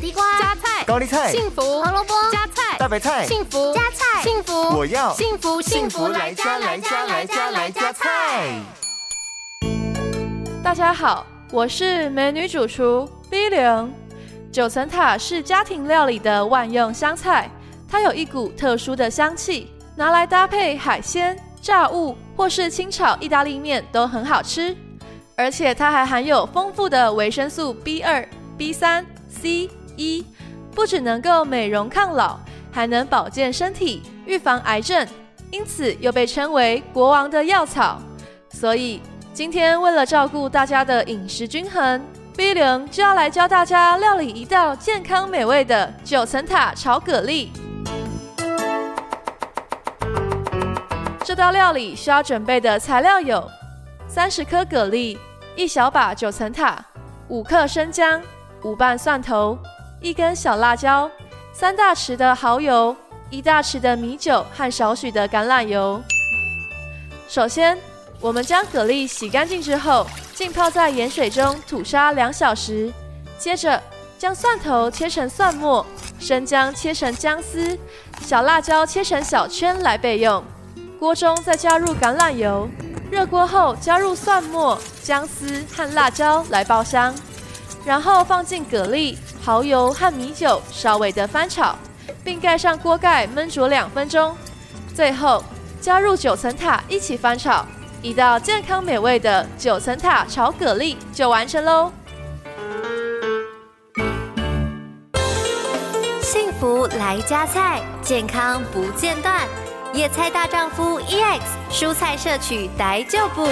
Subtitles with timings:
[0.00, 8.58] 地瓜、加菜、高丽菜、幸福、胡萝卜、加菜、大白菜、幸福、加菜、幸福，我要幸福幸福来加来加来加来加菜。
[10.64, 13.92] 大家好，我是美女主厨 B 零。
[14.50, 17.50] 九层塔是家庭料理的万用香菜，
[17.86, 24.74] 它有一股特殊的香气，拿来搭配海鲜、炸物或是清炒意大利面都很好吃。
[25.36, 28.26] 而且它还含有丰富的维生素 B 二、
[28.56, 29.68] B 三、C、
[30.00, 30.24] 一
[30.74, 32.38] 不只能够美容抗老，
[32.72, 35.06] 还能保健身体、预防癌症，
[35.50, 38.00] 因此又被称为国王的药草。
[38.50, 39.02] 所以
[39.34, 42.00] 今天为了照顾大家的饮食均衡。
[42.36, 47.48] B 零就要来教大家料理一道健康美味的九层塔炒蛤蜊。
[51.22, 53.46] 这道料理需要准备的材料有：
[54.08, 55.18] 三十颗蛤蜊、
[55.54, 56.82] 一小把九层塔、
[57.28, 58.22] 五克生姜、
[58.62, 59.58] 五瓣蒜头、
[60.00, 61.10] 一根小辣椒、
[61.52, 62.96] 三大匙的蚝油、
[63.28, 66.00] 一大匙的米酒和少许的橄榄油。
[67.28, 67.76] 首先，
[68.18, 72.90] 我们将蛤蜊洗干净之后，浸泡在盐水中吐沙两小时。
[73.38, 73.80] 接着，
[74.18, 75.84] 将蒜头切成蒜末，
[76.18, 77.78] 生姜切成姜丝，
[78.22, 80.42] 小辣椒切成小圈来备用。
[80.98, 82.66] 锅中再加入橄榄油，
[83.10, 87.14] 热锅后加入蒜末、姜丝和辣椒来爆香，
[87.84, 91.76] 然后放进蛤蜊、蚝油和米酒，稍微的翻炒，
[92.22, 94.36] 并盖上锅盖焖煮两分钟。
[94.94, 95.42] 最后
[95.80, 97.64] 加入九层塔一起翻炒。
[98.02, 101.92] 一道健康美味的九层塔炒蛤蜊就完成喽！
[106.22, 109.46] 幸福来加菜，健康不间断。
[109.92, 113.46] 野菜大丈夫 EX，蔬菜摄取逮就补。